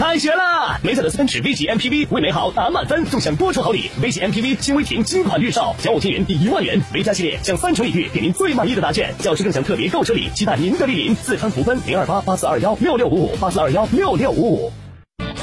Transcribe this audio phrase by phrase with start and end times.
[0.00, 0.80] 开学啦！
[0.82, 3.90] 梅赛德斯奔驰 V 级 MPV 为美好打满分，众享多重好礼。
[4.00, 6.80] V 级 MPV 新威霆新款预售，小五千元抵一万元。
[6.90, 9.14] V 加系列享三重礼遇，给您最满意的答卷。
[9.18, 11.14] 教师更享特别购车礼，期待您的莅临。
[11.14, 14.72] 四川福分零二八八四二幺六六五五八四二幺六六五五。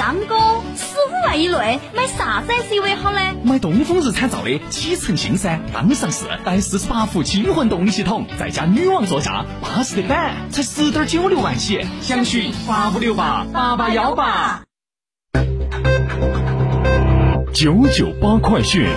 [0.07, 0.35] 张哥，
[0.77, 3.19] 十五万以内买啥子 SUV 好呢？
[3.43, 14.61] 买东风日产造的启辰星噻，刚上市，带四十八伏轻混动力系统，再加女王座驾，巴适的板，才十点九六万起，详询八五六八八八幺八。
[17.53, 18.87] 九九八快讯。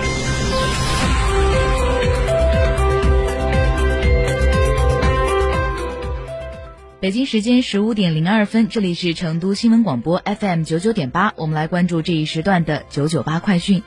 [7.01, 13.81] 北京时间十五点零二分，这里是成都新闻广播 FM 九九点八，我们来关注这一时段的九九八快讯。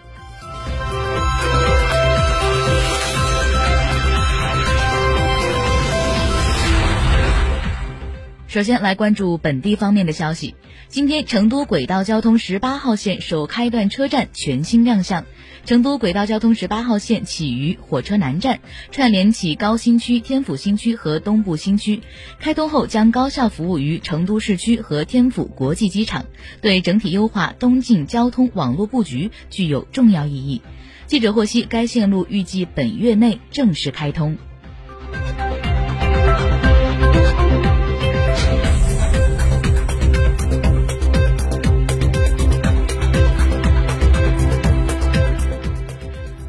[8.54, 10.54] 首先来关注本地方面的消息。
[10.86, 15.26] 今天，成都轨道交通十八号线首开段车站全新亮相。
[15.64, 18.60] 成都轨道交通十八号线起于火车南站，
[18.92, 22.00] 串联起高新区、天府新区和东部新区。
[22.38, 26.24] 开通后将高效服务于成都市区和天府国际机场，
[26.60, 30.62] 对整体优化东进交通网络布局具有重要意义。
[31.08, 34.38] 记者获悉，该线路预计本月内正式开通。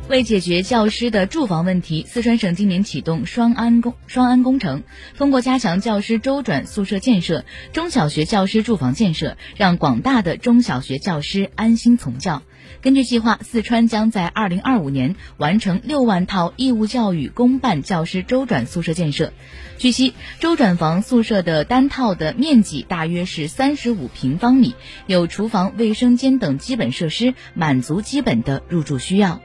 [0.07, 4.83] 为解决教师的住房问题，四川省今年启动双安工双安工程，
[5.17, 7.43] 通过加强教师周转宿舍建设、
[7.73, 12.43] 中小学教师住房建设，让广大的中小学教师安心从教。
[12.81, 19.33] 根据计划，四川将在二零二五年完成六万套义务教育公办教师周转宿舍建设。
[19.79, 24.75] 据悉，周转房宿舍的单套的面积大约是三十五平方米，
[25.07, 29.41] 有厨房、卫生间等基本设施，满足基本的入住需要。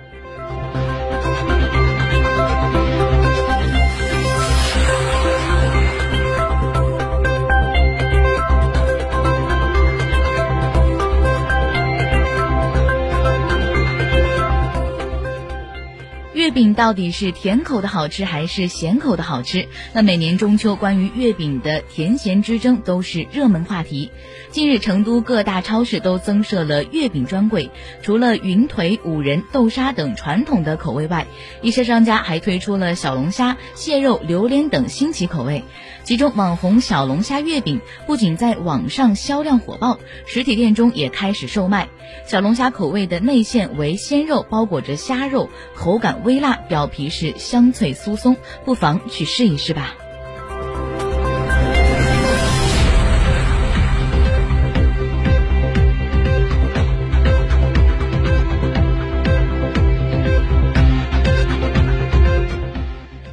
[16.61, 19.67] 饼到底是甜口的好吃还是咸口的好吃？
[19.95, 24.11] 那每年中秋关于月饼的甜咸之争都是热门话题。
[24.51, 27.71] 近日，成都各大超市都增设了月饼专柜，
[28.03, 31.27] 除了云腿、五仁、豆沙等传统的口味外，
[31.63, 35.65] 一些商家还推出了小龙虾、蟹肉、榴莲等新奇口味。
[36.03, 41.89] 其中，网红小龙虾月饼不仅在网上销量火爆，实体店中也开始售卖。
[42.27, 49.95] 小龙虾口味的内馅为鲜肉包裹着虾肉，口感微辣，表皮是香脆酥松，不妨去试一试吧。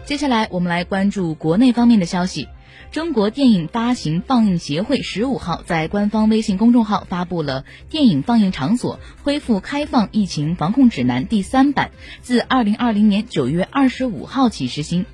[0.05, 2.47] 接下来，我们来关注国内方面的消息。
[2.91, 11.91] 中国电影发行放映协会十五号在官方微信公众号发布了《电影放映场所恢复开放疫情防控指南》第三版，
[12.21, 15.05] 自二零二零年九月二十五号起实行。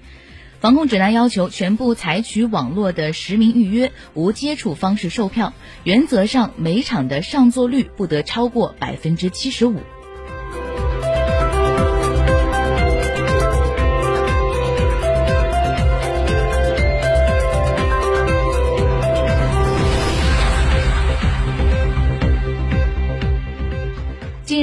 [0.60, 9.82] 防控指南要求全部采取网络的实名预约、无接触方式售票，原则上每场的上座率不得超过百分之七十五。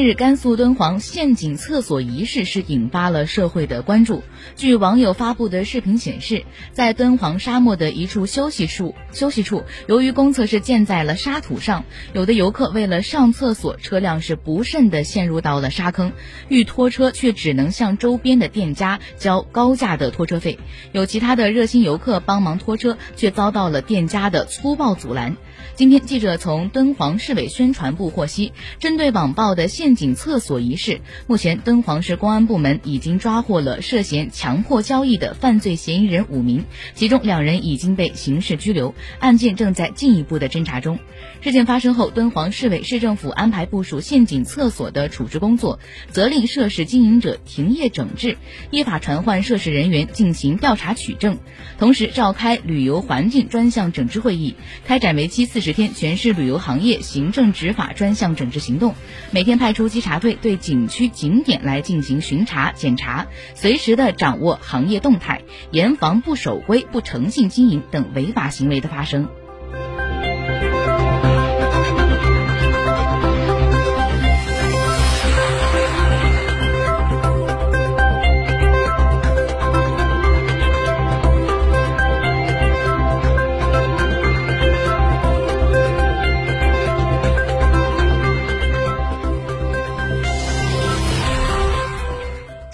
[0.00, 4.22] 近日，甘肃敦煌陷阱厕所一事是引发了社会的关注。
[4.56, 6.42] 据网友发布的视频显示，
[6.72, 16.12] 在敦煌沙漠的一处休息处，休息处由于公厕是建在了沙土上，有的游客为了上厕所，车辆是不慎的陷入到了沙坑，
[16.48, 20.58] 欲拖车却只能向周边的店家交高价的拖车费。
[20.92, 25.36] 有其他的热心游客帮忙拖车，却遭到了店家的粗暴阻拦。
[25.76, 36.64] 今天，记者从敦煌市委宣传部获悉，针对网曝的陷阱厕所一事，目前敦煌市公安部门已经抓获了涉嫌强迫交易的犯罪嫌疑人五名，
[36.94, 40.98] 其中两人已经被刑事拘留，案件正在进一步的侦查中。
[41.40, 45.78] 事件发生后，敦煌市委市政府安排部署陷阱厕所的处置工作，
[46.10, 48.36] 责令涉事经营者停业整治，
[48.70, 51.38] 依法传唤涉事人员进行调查取证，
[51.78, 54.54] 同时召开旅游环境专项整治会议，
[54.84, 58.94] 开展为期四十天全市旅游行业行政执法专项整治行动，
[59.32, 63.26] 每天派出稽查队对景区景点来进行巡查检查，
[63.56, 65.42] 随时的掌握行业动态，
[65.72, 69.28] 严防不守规、不诚信经营等违法行为的发生。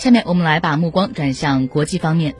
[0.06, 2.36] 下面我们来把目光转向国际方面。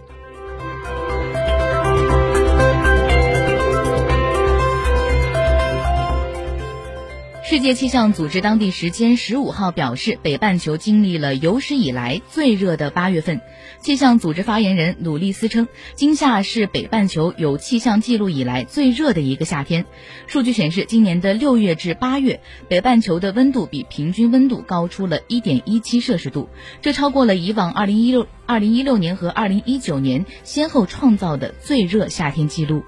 [7.57, 13.41] 世界气象组织当地时间十五号表示，北半球经历了有史以来最热的八月份。
[13.81, 19.87] 气象组织发言人鲁利斯称，今夏是北半球有气象记录以来最热的一个夏天。
[20.27, 26.51] 数据显示，今年的六月至八月，北半球的温度比平均温度高出了一点一七摄氏度，
[26.83, 32.85] 这超过了以往二零一六二零一六年和二零一九年先后创造的最热夏天记录。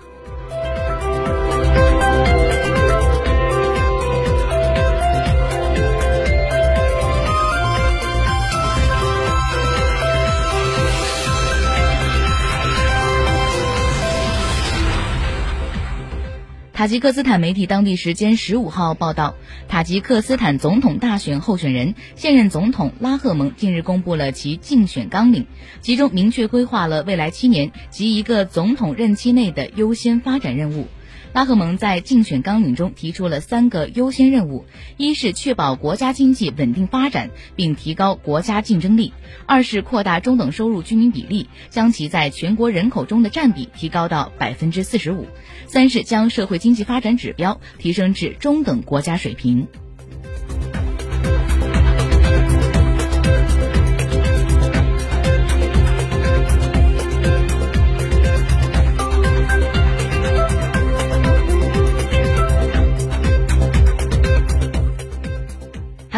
[16.78, 19.34] 塔吉克斯坦媒体当地时间十五号报道，
[19.66, 25.46] 塔吉克斯坦总统大选候选人现任总统拉赫蒙近日公布了其竞选纲领，
[25.80, 30.86] 其中明确规划了未来七年及一个总统任期内的优先发展任务。
[31.32, 34.64] 拉赫蒙在竞选纲领中提出了三个优先任务：
[34.96, 39.12] 一是确保国家经济稳定发展并提高国家竞争力；
[39.46, 45.26] 二是扩大中等收入居民比例，将其在全国人口中的占比提高到百分之四十五；
[45.66, 49.68] 三是将社会经济发展指标提升至中等国家水平。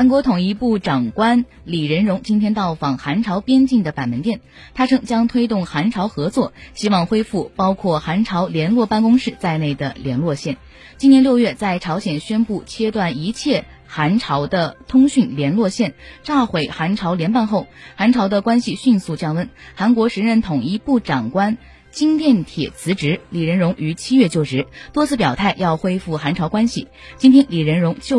[0.00, 4.40] 韩国统一部长官李仁荣今天到访韩朝边境的板门店，
[4.72, 10.56] 他称将推动韩朝合作，希望恢复包括韩朝联络办公室在内的联络线。
[10.96, 15.92] 今年六月，在朝鲜宣布切断一切韩朝的通讯联络线，
[16.22, 19.50] 炸毁韩朝联办后，韩朝的关系迅速降温。
[19.74, 21.58] 韩国时任统一部长官
[21.90, 26.88] 金殿铁辞职，李仁荣于七月就职，多次表态要恢复韩朝关系。
[27.18, 28.18] 今天，李仁荣就任。